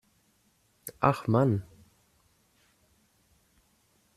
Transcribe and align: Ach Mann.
Ach 0.99 1.27
Mann. 1.27 1.61